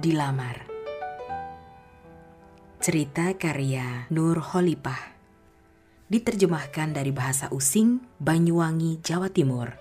Dilamar. 0.00 0.64
Cerita 2.80 3.36
karya 3.36 4.08
Nur 4.08 4.40
Holipah. 4.40 5.12
Diterjemahkan 6.08 6.96
dari 6.96 7.12
bahasa 7.12 7.52
Using, 7.52 8.00
Banyuwangi, 8.16 9.04
Jawa 9.04 9.28
Timur 9.28 9.76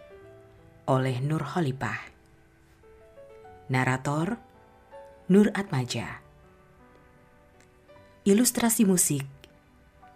Oleh 0.92 1.24
Nur 1.24 1.48
Holipah. 1.56 2.12
Narator 3.72 4.36
Nur 5.32 5.56
Atmaja. 5.56 6.20
Ilustrasi 8.28 8.84
musik 8.84 9.24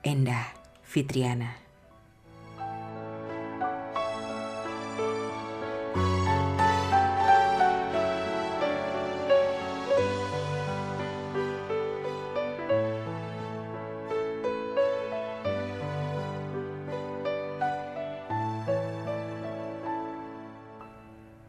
Endah 0.04 0.52
Fitriana 0.84 1.63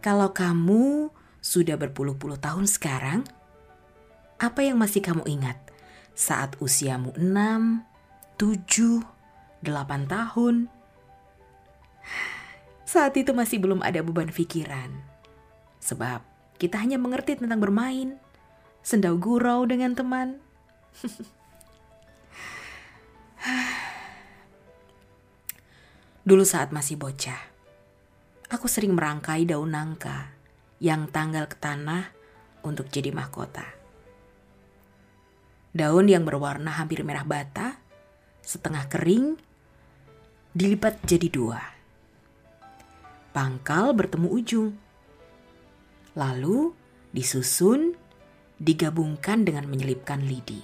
Kalau 0.05 0.37
kamu 0.37 1.09
sudah 1.41 1.81
berpuluh-puluh 1.81 2.37
tahun 2.37 2.69
sekarang, 2.69 3.25
apa 4.37 4.61
yang 4.61 4.77
masih 4.77 5.01
kamu 5.01 5.25
ingat 5.25 5.57
saat 6.12 6.61
usiamu 6.61 7.17
6, 7.17 7.25
7, 8.37 9.01
8 9.65 10.05
tahun? 10.05 10.69
Saat 12.85 13.17
itu 13.17 13.33
masih 13.33 13.65
belum 13.65 13.81
ada 13.81 14.05
beban 14.05 14.29
pikiran. 14.29 14.93
Sebab 15.81 16.21
kita 16.61 16.77
hanya 16.84 17.00
mengerti 17.00 17.41
tentang 17.41 17.65
bermain, 17.65 18.21
sendau 18.84 19.17
gurau 19.17 19.65
dengan 19.65 19.97
teman. 19.97 20.37
Dulu 26.28 26.45
saat 26.45 26.77
masih 26.77 27.00
bocah, 27.00 27.53
aku 28.53 28.67
sering 28.69 28.92
merangkai 28.92 29.48
daun 29.48 29.73
nangka 29.73 30.34
yang 30.83 31.09
tanggal 31.09 31.48
ke 31.48 31.56
tanah 31.56 32.12
untuk 32.64 32.89
jadi 32.92 33.12
mahkota. 33.12 33.64
Daun 35.75 36.06
yang 36.06 36.23
berwarna 36.23 36.70
hampir 36.78 37.03
merah 37.03 37.27
bata, 37.27 37.81
setengah 38.45 38.87
kering, 38.87 39.34
dilipat 40.55 41.03
jadi 41.03 41.28
dua. 41.33 41.61
Pangkal 43.34 43.91
bertemu 43.91 44.28
ujung. 44.31 44.70
Lalu 46.15 46.70
disusun, 47.11 47.98
digabungkan 48.62 49.42
dengan 49.42 49.67
menyelipkan 49.67 50.22
lidi. 50.22 50.62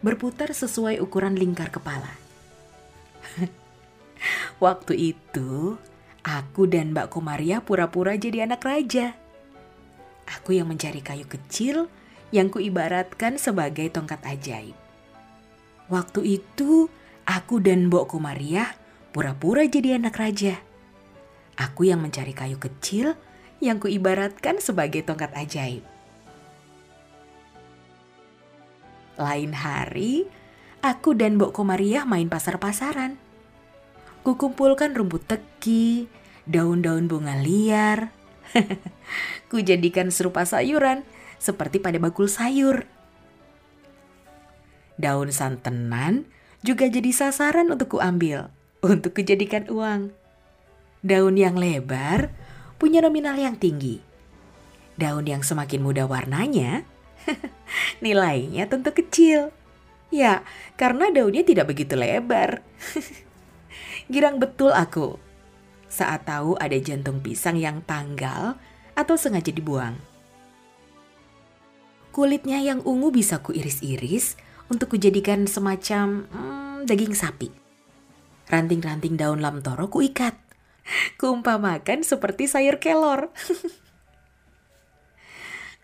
Berputar 0.00 0.56
sesuai 0.56 1.04
ukuran 1.04 1.36
lingkar 1.36 1.68
kepala. 1.68 2.16
Waktu 4.64 5.12
itu, 5.12 5.76
Aku 6.44 6.68
dan 6.68 6.92
Mbak 6.92 7.08
Komaria 7.08 7.64
pura-pura 7.64 8.20
jadi 8.20 8.44
anak 8.44 8.60
raja. 8.68 9.16
Aku 10.28 10.52
yang 10.52 10.68
mencari 10.68 11.00
kayu 11.00 11.24
kecil 11.24 11.88
yang 12.36 12.52
kuibaratkan 12.52 13.40
sebagai 13.40 13.88
tongkat 13.88 14.20
ajaib. 14.28 14.76
Waktu 15.88 16.40
itu, 16.40 16.92
aku 17.24 17.64
dan 17.64 17.88
Mbok 17.88 18.12
Komaria 18.12 18.76
pura-pura 19.16 19.64
jadi 19.64 19.96
anak 19.96 20.20
raja. 20.20 20.60
Aku 21.56 21.88
yang 21.88 22.04
mencari 22.04 22.36
kayu 22.36 22.60
kecil 22.60 23.16
yang 23.64 23.80
kuibaratkan 23.80 24.60
sebagai 24.60 25.00
tongkat 25.00 25.32
ajaib. 25.32 25.84
Lain 29.16 29.52
hari, 29.56 30.28
aku 30.84 31.16
dan 31.16 31.40
Mbok 31.40 31.56
Komaria 31.56 32.04
main 32.04 32.28
pasar-pasaran. 32.28 33.16
Kukumpulkan 34.24 34.92
rumput 34.92 35.24
teki, 35.28 36.08
daun-daun 36.44 37.08
bunga 37.08 37.36
liar. 37.40 38.12
Ku 39.50 39.60
jadikan 39.60 40.12
serupa 40.12 40.44
sayuran 40.44 41.02
seperti 41.40 41.80
pada 41.80 42.00
bakul 42.00 42.28
sayur. 42.28 42.88
Daun 44.94 45.34
santenan 45.34 46.28
juga 46.62 46.86
jadi 46.86 47.10
sasaran 47.10 47.68
untuk 47.68 47.98
kuambil 47.98 48.48
untuk 48.84 49.18
kujadikan 49.18 49.66
uang. 49.66 50.14
Daun 51.04 51.36
yang 51.36 51.58
lebar 51.58 52.32
punya 52.78 53.02
nominal 53.04 53.36
yang 53.36 53.58
tinggi. 53.58 54.00
Daun 54.94 55.26
yang 55.26 55.42
semakin 55.42 55.82
muda 55.82 56.06
warnanya, 56.06 56.86
nilainya 58.04 58.70
tentu 58.70 58.94
kecil. 58.94 59.50
Ya, 60.14 60.46
karena 60.78 61.10
daunnya 61.10 61.42
tidak 61.42 61.74
begitu 61.74 61.98
lebar. 61.98 62.62
Girang 64.12 64.38
betul 64.38 64.70
aku 64.70 65.23
saat 65.94 66.26
tahu 66.26 66.58
ada 66.58 66.74
jantung 66.82 67.22
pisang 67.22 67.54
yang 67.54 67.78
tanggal 67.86 68.58
atau 68.98 69.14
sengaja 69.14 69.54
dibuang. 69.54 69.94
Kulitnya 72.10 72.58
yang 72.58 72.82
ungu 72.82 73.14
bisa 73.14 73.38
kuiris-iris 73.38 74.34
untuk 74.66 74.98
kujadikan 74.98 75.46
semacam 75.46 76.26
hmm, 76.30 76.78
daging 76.90 77.14
sapi. 77.14 77.50
Ranting-ranting 78.50 79.14
daun 79.14 79.38
lamtoro 79.38 79.86
kuikat. 79.86 80.34
Kuumpamakan 81.22 82.02
seperti 82.02 82.50
sayur 82.50 82.82
kelor. 82.82 83.30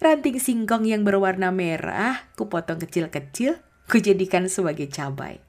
Ranting 0.02 0.40
singkong 0.40 0.88
yang 0.88 1.04
berwarna 1.04 1.52
merah 1.52 2.30
kupotong 2.34 2.80
kecil-kecil, 2.80 3.60
kujadikan 3.84 4.48
sebagai 4.48 4.88
cabai. 4.88 5.42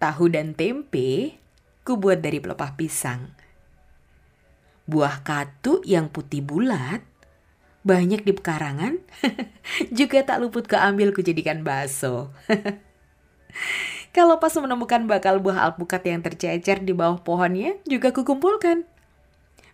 Tahu 0.00 0.32
dan 0.32 0.56
tempe 0.56 1.36
ku 1.84 2.00
buat 2.00 2.24
dari 2.24 2.40
pelepah 2.40 2.78
pisang. 2.80 3.34
Buah 4.90 5.22
katu 5.22 5.86
yang 5.86 6.10
putih 6.10 6.42
bulat, 6.42 6.98
banyak 7.86 8.26
di 8.26 8.34
pekarangan, 8.34 8.98
juga 9.98 10.26
tak 10.26 10.42
luput 10.42 10.66
keambil 10.66 11.14
ku 11.14 11.22
jadikan 11.22 11.62
bakso. 11.62 12.34
Kalau 14.10 14.42
pas 14.42 14.50
menemukan 14.58 15.06
bakal 15.06 15.38
buah 15.38 15.70
alpukat 15.70 16.02
yang 16.02 16.26
tercecer 16.26 16.82
di 16.82 16.90
bawah 16.90 17.22
pohonnya, 17.22 17.78
juga 17.86 18.10
kukumpulkan. 18.10 18.82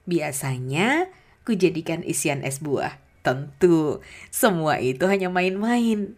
Biasanya 0.05 1.09
ku 1.49 1.57
jadikan 1.57 2.05
isian 2.05 2.45
es 2.45 2.61
buah. 2.61 3.01
Tentu, 3.25 4.05
semua 4.29 4.79
itu 4.79 5.09
hanya 5.09 5.33
main-main. 5.33 6.15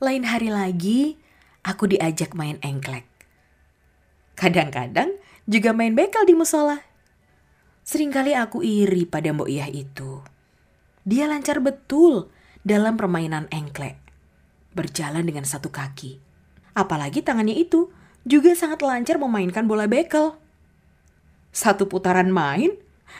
Lain 0.00 0.24
hari 0.24 0.48
lagi, 0.48 1.20
aku 1.60 1.92
diajak 1.92 2.32
main 2.32 2.56
engklek. 2.64 3.17
Kadang-kadang 4.38 5.18
juga 5.50 5.74
main 5.74 5.98
bekel 5.98 6.22
di 6.22 6.38
musola. 6.38 6.78
Seringkali 7.82 8.38
aku 8.38 8.62
iri 8.62 9.02
pada 9.02 9.34
Mbok 9.34 9.50
Iyah 9.50 9.66
itu. 9.66 10.22
Dia 11.02 11.26
lancar 11.26 11.58
betul 11.58 12.30
dalam 12.62 12.94
permainan 12.94 13.50
engklek. 13.50 13.98
Berjalan 14.78 15.26
dengan 15.26 15.42
satu 15.42 15.74
kaki. 15.74 16.22
Apalagi 16.78 17.26
tangannya 17.26 17.58
itu 17.58 17.90
juga 18.22 18.54
sangat 18.54 18.86
lancar 18.86 19.18
memainkan 19.18 19.66
bola 19.66 19.90
bekel. 19.90 20.38
Satu 21.50 21.90
putaran 21.90 22.30
main, 22.30 22.70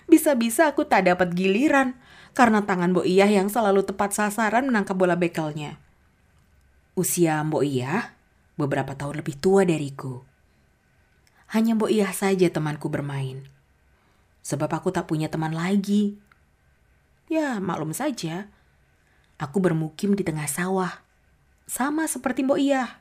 bisa-bisa 0.06 0.70
aku 0.70 0.86
tak 0.86 1.10
dapat 1.10 1.34
giliran 1.34 1.98
karena 2.30 2.62
tangan 2.62 2.94
Mbok 2.94 3.08
Iyah 3.08 3.42
yang 3.42 3.50
selalu 3.50 3.82
tepat 3.82 4.14
sasaran 4.14 4.70
menangkap 4.70 4.94
bola 4.94 5.18
bekelnya. 5.18 5.82
Usia 6.94 7.42
Mbok 7.42 7.64
Iyah 7.66 8.14
beberapa 8.54 8.94
tahun 8.94 9.18
lebih 9.18 9.40
tua 9.42 9.66
dariku. 9.66 10.27
Hanya 11.48 11.72
Mbok 11.72 11.88
Iyah 11.88 12.12
saja 12.12 12.52
temanku 12.52 12.92
bermain. 12.92 13.48
Sebab 14.44 14.68
aku 14.68 14.92
tak 14.92 15.08
punya 15.08 15.32
teman 15.32 15.56
lagi. 15.56 16.20
Ya, 17.28 17.56
maklum 17.56 17.96
saja. 17.96 18.52
Aku 19.40 19.60
bermukim 19.60 20.12
di 20.12 20.24
tengah 20.24 20.44
sawah. 20.44 21.00
Sama 21.64 22.04
seperti 22.04 22.44
Mbok 22.44 22.60
Iyah. 22.60 23.00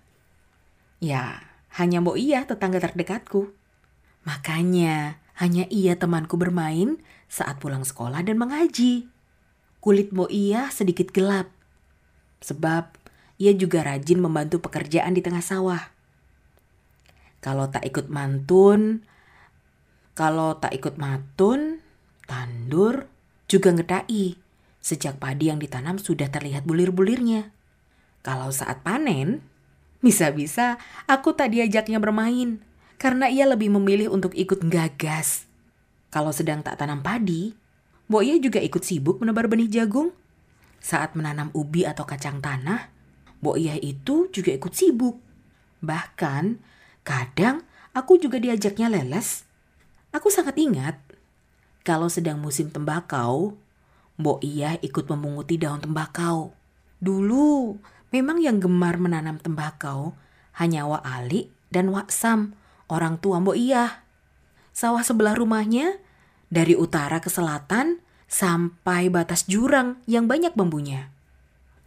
Ya, 1.04 1.44
hanya 1.76 2.00
Mbok 2.00 2.16
Iyah 2.16 2.48
tetangga 2.48 2.80
terdekatku. 2.80 3.52
Makanya, 4.24 5.20
hanya 5.40 5.68
ia 5.68 6.00
temanku 6.00 6.40
bermain 6.40 7.00
saat 7.28 7.60
pulang 7.60 7.84
sekolah 7.84 8.24
dan 8.24 8.40
mengaji. 8.40 9.12
Kulit 9.84 10.16
Mbok 10.16 10.32
Iyah 10.32 10.72
sedikit 10.72 11.12
gelap. 11.12 11.52
Sebab 12.40 12.96
ia 13.38 13.52
juga 13.54 13.84
rajin 13.84 14.24
membantu 14.24 14.64
pekerjaan 14.64 15.14
di 15.14 15.22
tengah 15.22 15.44
sawah. 15.44 15.97
Kalau 17.40 17.70
tak 17.70 17.86
ikut 17.86 18.10
mantun, 18.10 19.06
kalau 20.18 20.58
tak 20.58 20.74
ikut 20.74 20.98
matun, 20.98 21.80
tandur, 22.26 23.06
juga 23.46 23.70
ngedai. 23.72 24.36
Sejak 24.82 25.22
padi 25.22 25.54
yang 25.54 25.62
ditanam 25.62 26.02
sudah 26.02 26.32
terlihat 26.32 26.66
bulir-bulirnya. 26.66 27.54
Kalau 28.26 28.50
saat 28.50 28.82
panen, 28.82 29.46
bisa-bisa 30.02 30.82
aku 31.06 31.34
tak 31.38 31.54
diajaknya 31.54 32.02
bermain 32.02 32.62
karena 32.98 33.30
ia 33.30 33.46
lebih 33.46 33.70
memilih 33.72 34.10
untuk 34.10 34.34
ikut 34.34 34.66
gagas. 34.68 35.46
Kalau 36.10 36.34
sedang 36.34 36.66
tak 36.66 36.82
tanam 36.82 37.06
padi, 37.06 37.54
Mbok 38.08 38.24
Iya 38.24 38.36
juga 38.40 38.60
ikut 38.64 38.82
sibuk 38.82 39.20
menebar 39.20 39.52
benih 39.52 39.68
jagung. 39.68 40.16
Saat 40.80 41.14
menanam 41.14 41.52
ubi 41.52 41.84
atau 41.84 42.08
kacang 42.08 42.40
tanah, 42.40 42.90
Mbok 43.44 43.58
Iya 43.60 43.76
itu 43.78 44.32
juga 44.32 44.56
ikut 44.56 44.74
sibuk. 44.74 45.20
Bahkan, 45.84 46.58
kadang 47.08 47.64
aku 47.96 48.20
juga 48.20 48.36
diajaknya 48.36 48.92
leles. 48.92 49.48
Aku 50.12 50.28
sangat 50.28 50.60
ingat, 50.60 51.00
kalau 51.88 52.12
sedang 52.12 52.36
musim 52.44 52.68
tembakau, 52.68 53.56
Mbok 54.20 54.44
Iya 54.44 54.76
ikut 54.84 55.08
memunguti 55.08 55.56
daun 55.56 55.80
tembakau. 55.80 56.52
Dulu, 57.00 57.80
memang 58.12 58.44
yang 58.44 58.60
gemar 58.60 59.00
menanam 59.00 59.40
tembakau 59.40 60.20
hanya 60.60 60.84
Wak 60.84 61.08
Ali 61.08 61.48
dan 61.72 61.94
Wak 61.96 62.12
Sam, 62.12 62.58
orang 62.92 63.24
tua 63.24 63.40
Mbok 63.40 63.56
Iya. 63.56 64.04
Sawah 64.76 65.06
sebelah 65.06 65.38
rumahnya 65.38 66.02
dari 66.52 66.76
utara 66.76 67.24
ke 67.24 67.32
selatan 67.32 68.04
sampai 68.28 69.08
batas 69.08 69.48
jurang 69.48 70.04
yang 70.10 70.28
banyak 70.28 70.52
bambunya. 70.54 71.14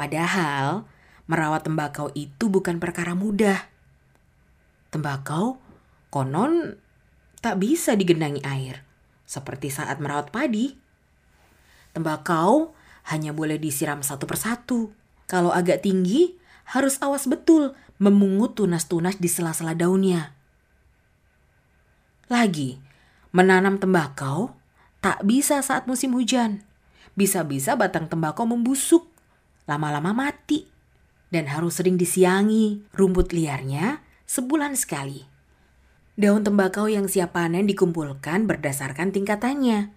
Padahal 0.00 0.88
merawat 1.28 1.69
tembakau 1.69 2.08
itu 2.16 2.49
bukan 2.49 2.81
perkara 2.81 3.12
mudah. 3.12 3.69
Tembakau 4.90 5.62
konon 6.10 6.76
tak 7.40 7.62
bisa 7.62 7.94
digenangi 7.96 8.42
air, 8.42 8.82
seperti 9.25 9.70
saat 9.70 10.02
merawat 10.02 10.34
padi. 10.34 10.76
Tembakau 11.94 12.75
hanya 13.08 13.31
boleh 13.32 13.56
disiram 13.56 14.02
satu 14.02 14.26
persatu. 14.28 14.90
Kalau 15.31 15.54
agak 15.54 15.87
tinggi, 15.87 16.34
harus 16.75 16.98
awas 17.02 17.31
betul 17.31 17.75
memungut 18.02 18.58
tunas-tunas 18.58 19.19
di 19.19 19.31
sela-sela 19.31 19.78
daunnya. 19.78 20.34
Lagi, 22.31 22.78
Menanam 23.31 23.78
tembakau 23.78 24.58
tak 24.98 25.22
bisa 25.22 25.62
saat 25.62 25.87
musim 25.87 26.10
hujan. 26.19 26.66
Bisa-bisa 27.14 27.78
batang 27.78 28.10
tembakau 28.10 28.42
membusuk, 28.42 29.06
lama-lama 29.70 30.10
mati, 30.10 30.66
dan 31.31 31.46
harus 31.46 31.78
sering 31.78 31.94
disiangi 31.94 32.82
rumput 32.90 33.31
liarnya 33.31 34.02
sebulan 34.31 34.79
sekali. 34.79 35.27
Daun 36.15 36.47
tembakau 36.47 36.87
yang 36.87 37.11
siap 37.11 37.35
panen 37.35 37.67
dikumpulkan 37.67 38.47
berdasarkan 38.47 39.11
tingkatannya. 39.11 39.91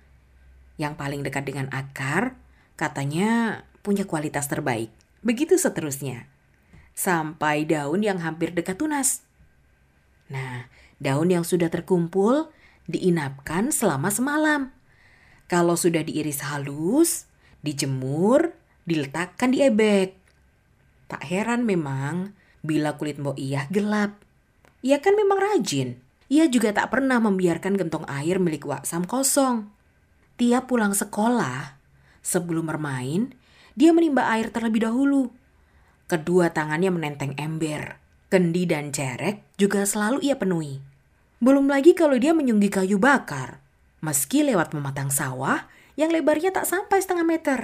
Yang 0.82 0.94
paling 0.98 1.22
dekat 1.22 1.46
dengan 1.46 1.70
akar, 1.70 2.34
katanya 2.74 3.62
punya 3.86 4.10
kualitas 4.10 4.50
terbaik. 4.50 4.90
Begitu 5.22 5.62
seterusnya. 5.62 6.26
Sampai 6.98 7.70
daun 7.70 8.02
yang 8.02 8.18
hampir 8.26 8.58
dekat 8.58 8.82
tunas. 8.82 9.22
Nah, 10.34 10.66
daun 10.98 11.30
yang 11.30 11.46
sudah 11.46 11.70
terkumpul 11.70 12.50
diinapkan 12.90 13.70
selama 13.70 14.10
semalam. 14.10 14.74
Kalau 15.46 15.78
sudah 15.78 16.02
diiris 16.02 16.42
halus, 16.42 17.30
dijemur, 17.62 18.58
diletakkan 18.90 19.54
di 19.54 19.62
ebek. 19.62 20.18
Tak 21.06 21.22
heran 21.22 21.70
memang 21.70 22.34
bila 22.66 22.98
kulit 22.98 23.22
Mbok 23.22 23.38
Iyah 23.38 23.70
gelap. 23.70 24.23
Ia 24.84 25.00
kan 25.00 25.16
memang 25.16 25.40
rajin. 25.40 25.96
Ia 26.28 26.52
juga 26.52 26.76
tak 26.76 26.92
pernah 26.92 27.24
membiarkan 27.24 27.80
gentong 27.80 28.04
air 28.12 28.36
milik 28.36 28.68
Waksam 28.68 29.08
kosong. 29.08 29.72
Tiap 30.36 30.68
pulang 30.68 30.92
sekolah, 30.92 31.80
sebelum 32.20 32.68
bermain, 32.68 33.32
dia 33.80 33.96
menimba 33.96 34.28
air 34.28 34.52
terlebih 34.52 34.84
dahulu. 34.84 35.32
Kedua 36.12 36.52
tangannya 36.52 36.92
menenteng 36.92 37.32
ember, 37.40 37.96
kendi 38.28 38.68
dan 38.68 38.92
cerek 38.92 39.56
juga 39.56 39.88
selalu 39.88 40.20
ia 40.26 40.36
penuhi. 40.36 40.84
Belum 41.40 41.72
lagi 41.72 41.96
kalau 41.96 42.20
dia 42.20 42.36
menyunggi 42.36 42.68
kayu 42.68 43.00
bakar, 43.00 43.64
meski 44.04 44.44
lewat 44.44 44.76
mematang 44.76 45.08
sawah 45.08 45.64
yang 45.96 46.12
lebarnya 46.12 46.52
tak 46.52 46.68
sampai 46.68 47.00
setengah 47.00 47.24
meter. 47.24 47.60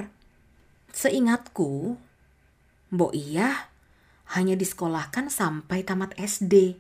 Seingatku, 0.95 1.99
Mbok 2.89 3.13
Iya 3.13 3.69
hanya 4.37 4.53
disekolahkan 4.53 5.33
sampai 5.33 5.81
tamat 5.81 6.13
SD. 6.17 6.77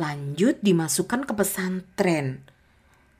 Lanjut 0.00 0.56
dimasukkan 0.64 1.28
ke 1.28 1.32
pesantren. 1.36 2.40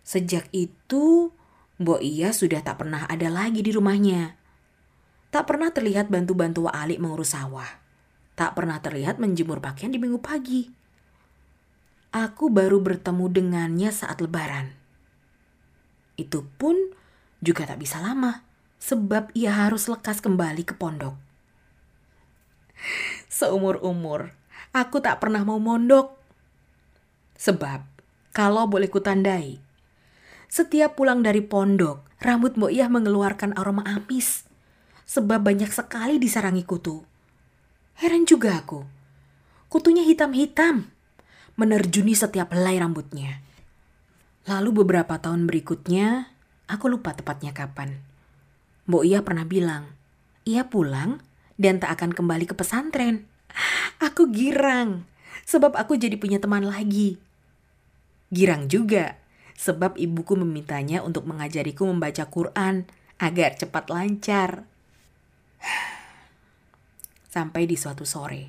Sejak 0.02 0.48
itu, 0.56 1.30
Mbok 1.76 2.00
Iya 2.00 2.32
sudah 2.32 2.64
tak 2.64 2.80
pernah 2.80 3.04
ada 3.06 3.28
lagi 3.28 3.60
di 3.60 3.70
rumahnya. 3.70 4.34
Tak 5.32 5.48
pernah 5.48 5.72
terlihat 5.72 6.08
bantu-bantu 6.08 6.68
Alik 6.68 7.00
mengurus 7.00 7.36
sawah. 7.36 7.68
Tak 8.32 8.56
pernah 8.56 8.80
terlihat 8.80 9.20
menjemur 9.20 9.60
pakaian 9.60 9.92
di 9.92 10.00
minggu 10.00 10.20
pagi. 10.20 10.68
Aku 12.12 12.52
baru 12.52 12.80
bertemu 12.80 13.28
dengannya 13.32 13.88
saat 13.88 14.20
lebaran. 14.20 14.76
Itu 16.16 16.44
pun 16.60 16.76
juga 17.40 17.64
tak 17.64 17.80
bisa 17.80 18.00
lama, 18.00 18.44
sebab 18.76 19.32
ia 19.32 19.52
harus 19.52 19.88
lekas 19.88 20.20
kembali 20.20 20.62
ke 20.68 20.76
pondok. 20.76 21.16
Seumur-umur, 23.32 24.36
aku 24.76 25.00
tak 25.00 25.24
pernah 25.24 25.42
mau 25.42 25.56
mondok. 25.56 26.21
Sebab, 27.42 27.82
kalau 28.30 28.70
boleh 28.70 28.86
kutandai, 28.86 29.58
setiap 30.46 30.94
pulang 30.94 31.26
dari 31.26 31.42
pondok, 31.42 32.06
rambut 32.22 32.54
Mbok 32.54 32.70
Iyah 32.70 32.86
mengeluarkan 32.86 33.58
aroma 33.58 33.82
amis. 33.82 34.46
Sebab 35.10 35.42
banyak 35.42 35.74
sekali 35.74 36.22
disarangi 36.22 36.62
kutu. 36.62 37.02
Heran 37.98 38.30
juga 38.30 38.62
aku. 38.62 38.86
Kutunya 39.66 40.06
hitam-hitam 40.06 40.86
menerjuni 41.58 42.14
setiap 42.14 42.54
helai 42.54 42.78
rambutnya. 42.78 43.42
Lalu 44.46 44.86
beberapa 44.86 45.18
tahun 45.18 45.50
berikutnya, 45.50 46.30
aku 46.70 46.94
lupa 46.94 47.10
tepatnya 47.10 47.50
kapan. 47.50 47.98
Mbok 48.86 49.02
Iya 49.02 49.26
pernah 49.26 49.48
bilang, 49.48 49.90
ia 50.46 50.70
pulang 50.70 51.18
dan 51.58 51.82
tak 51.82 51.98
akan 51.98 52.14
kembali 52.14 52.46
ke 52.46 52.54
pesantren. 52.54 53.26
Aku 54.06 54.28
girang, 54.28 55.06
sebab 55.46 55.78
aku 55.78 55.94
jadi 55.94 56.18
punya 56.18 56.42
teman 56.42 56.66
lagi. 56.66 57.22
Girang 58.32 58.72
juga, 58.72 59.20
sebab 59.60 60.00
ibuku 60.00 60.40
memintanya 60.40 61.04
untuk 61.04 61.28
mengajariku 61.28 61.84
membaca 61.84 62.24
Quran 62.32 62.88
agar 63.20 63.60
cepat 63.60 63.92
lancar. 63.92 64.64
Sampai 67.28 67.68
di 67.68 67.76
suatu 67.76 68.08
sore, 68.08 68.48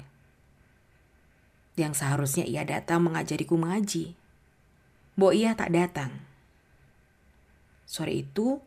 yang 1.75 1.91
seharusnya 1.91 2.47
ia 2.47 2.63
datang 2.63 3.03
mengajariku 3.03 3.59
mengaji. 3.59 4.15
Bo 5.19 5.35
ia 5.35 5.53
tak 5.53 5.75
datang. 5.75 6.15
Sore 7.83 8.15
itu, 8.15 8.57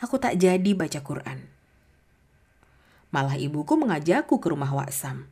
aku 0.00 0.16
tak 0.16 0.40
jadi 0.40 0.72
baca 0.72 1.02
Quran. 1.04 1.44
Malah 3.12 3.36
ibuku 3.36 3.76
mengajakku 3.76 4.40
ke 4.40 4.46
rumah 4.48 4.72
Waksam. 4.72 5.28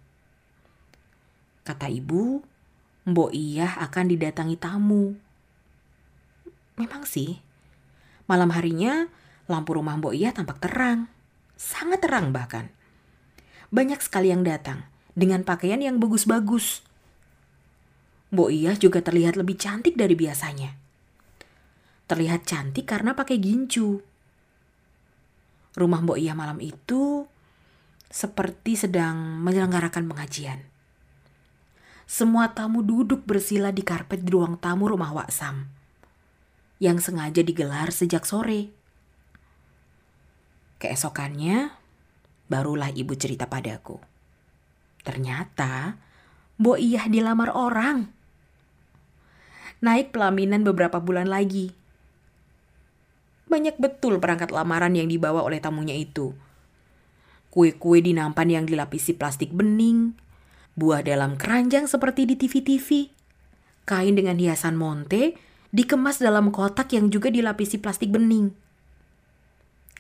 Kata 1.65 1.89
ibu, 1.89 2.45
Mbok 3.09 3.33
Iyah 3.33 3.81
akan 3.81 4.13
didatangi 4.13 4.61
tamu. 4.61 5.17
Memang 6.77 7.09
sih, 7.09 7.41
malam 8.29 8.53
harinya 8.53 9.09
lampu 9.49 9.73
rumah 9.77 9.97
Mbok 9.97 10.13
Iyah 10.13 10.37
tampak 10.37 10.61
terang. 10.61 11.09
Sangat 11.57 12.05
terang 12.05 12.33
bahkan. 12.33 12.69
Banyak 13.73 14.01
sekali 14.05 14.33
yang 14.33 14.45
datang 14.45 14.85
dengan 15.17 15.45
pakaian 15.45 15.81
yang 15.81 15.97
bagus-bagus. 15.97 16.85
Mbok 18.31 18.51
Iyah 18.53 18.77
juga 18.77 19.01
terlihat 19.01 19.41
lebih 19.41 19.57
cantik 19.57 19.97
dari 19.97 20.15
biasanya. 20.15 20.77
Terlihat 22.05 22.45
cantik 22.45 22.85
karena 22.85 23.17
pakai 23.17 23.41
gincu. 23.41 24.01
Rumah 25.75 26.01
Mbok 26.05 26.19
Iyah 26.21 26.37
malam 26.37 26.61
itu 26.61 27.25
seperti 28.11 28.75
sedang 28.75 29.39
menyelenggarakan 29.41 30.05
pengajian. 30.11 30.67
Semua 32.11 32.51
tamu 32.51 32.83
duduk 32.83 33.23
bersila 33.23 33.71
di 33.71 33.87
karpet 33.87 34.27
di 34.27 34.35
ruang 34.35 34.59
tamu 34.59 34.91
rumah 34.91 35.15
Waksam 35.15 35.71
yang 36.83 36.99
sengaja 36.99 37.39
digelar 37.47 37.95
sejak 37.95 38.27
sore. 38.27 38.75
Keesokannya, 40.83 41.71
barulah 42.51 42.91
ibu 42.91 43.15
cerita 43.15 43.47
padaku. 43.47 44.03
Ternyata, 45.07 46.03
Mbok 46.59 46.83
Iyah 46.83 47.07
dilamar 47.07 47.55
orang 47.55 48.11
naik 49.79 50.11
pelaminan 50.11 50.67
beberapa 50.67 50.99
bulan 50.99 51.31
lagi. 51.31 51.71
Banyak 53.47 53.79
betul 53.79 54.19
perangkat 54.19 54.51
lamaran 54.51 54.99
yang 54.99 55.07
dibawa 55.07 55.47
oleh 55.47 55.63
tamunya 55.63 55.95
itu. 55.95 56.35
Kue-kue 57.55 58.03
di 58.03 58.19
nampan 58.19 58.51
yang 58.51 58.65
dilapisi 58.67 59.15
plastik 59.15 59.55
bening, 59.55 60.19
buah 60.79 61.03
dalam 61.03 61.35
keranjang 61.39 61.91
seperti 61.91 62.27
di 62.27 62.35
TV-TV, 62.39 63.11
kain 63.87 64.15
dengan 64.15 64.39
hiasan 64.39 64.79
monte 64.79 65.35
dikemas 65.71 66.19
dalam 66.19 66.51
kotak 66.51 66.95
yang 66.95 67.11
juga 67.11 67.31
dilapisi 67.31 67.79
plastik 67.79 68.11
bening. 68.11 68.51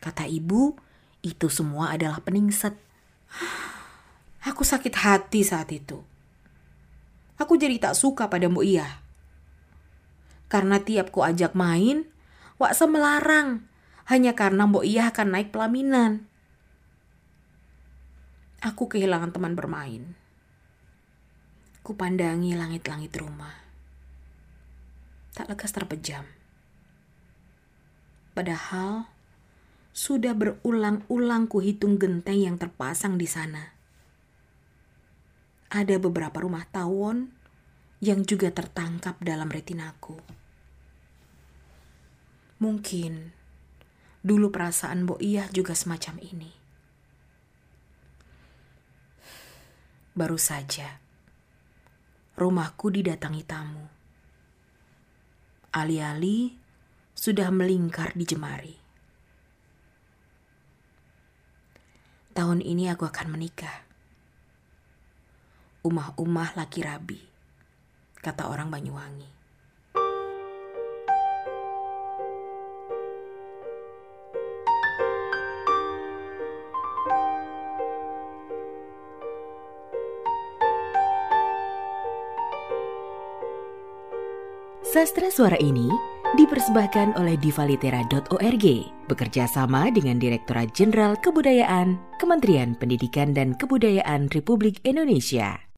Kata 0.03 0.27
ibu, 0.27 0.75
itu 1.23 1.47
semua 1.53 1.95
adalah 1.95 2.19
peningset. 2.23 2.75
Aku 4.49 4.65
sakit 4.65 4.95
hati 4.97 5.45
saat 5.45 5.69
itu. 5.71 6.01
Aku 7.41 7.57
jadi 7.57 7.77
tak 7.81 7.97
suka 7.97 8.29
pada 8.29 8.49
Mbok 8.49 8.65
Iya. 8.65 8.89
Karena 10.51 10.81
tiap 10.81 11.09
ku 11.13 11.25
ajak 11.25 11.57
main, 11.57 12.09
Wak 12.61 12.77
melarang 12.85 13.65
hanya 14.05 14.37
karena 14.37 14.69
Mbok 14.69 14.85
Iya 14.85 15.09
akan 15.09 15.33
naik 15.33 15.49
pelaminan. 15.49 16.29
Aku 18.61 18.93
kehilangan 18.93 19.33
teman 19.33 19.57
bermain. 19.57 20.20
Kupandangi 21.81 22.53
langit-langit 22.53 23.17
rumah. 23.17 23.57
Tak 25.33 25.49
lekas 25.49 25.73
terpejam. 25.73 26.29
Padahal 28.37 29.09
sudah 29.91 30.33
berulang-ulang 30.39 31.51
kuhitung 31.51 31.99
genteng 31.99 32.39
yang 32.39 32.57
terpasang 32.61 33.19
di 33.19 33.27
sana. 33.27 33.75
Ada 35.71 35.99
beberapa 35.99 36.43
rumah 36.43 36.67
tawon 36.71 37.31
yang 38.01 38.25
juga 38.25 38.53
tertangkap 38.55 39.19
dalam 39.21 39.51
retinaku. 39.51 40.19
Mungkin 42.61 43.33
dulu 44.21 44.53
perasaan 44.53 45.09
Bo 45.09 45.17
Iyah 45.17 45.49
juga 45.49 45.73
semacam 45.73 46.21
ini. 46.21 46.53
Baru 50.13 50.37
saja 50.37 51.10
rumahku 52.41 52.89
didatangi 52.89 53.45
tamu. 53.45 53.85
Alih-alih 55.77 56.57
sudah 57.13 57.53
melingkar 57.53 58.17
di 58.17 58.25
jemari. 58.25 58.77
Tahun 62.33 62.65
ini 62.65 62.89
aku 62.89 63.05
akan 63.05 63.29
menikah. 63.29 63.85
Umah-umah 65.85 66.57
laki 66.57 66.81
rabi, 66.81 67.21
kata 68.25 68.49
orang 68.49 68.73
Banyuwangi. 68.73 69.40
Sastra 84.91 85.31
suara 85.31 85.55
ini 85.63 85.87
dipersembahkan 86.35 87.15
oleh 87.15 87.39
divalitera.org 87.39 88.67
bekerja 89.07 89.47
sama 89.47 89.87
dengan 89.95 90.19
Direktorat 90.19 90.75
Jenderal 90.75 91.15
Kebudayaan 91.15 91.95
Kementerian 92.19 92.75
Pendidikan 92.75 93.31
dan 93.31 93.55
Kebudayaan 93.55 94.27
Republik 94.35 94.83
Indonesia. 94.83 95.70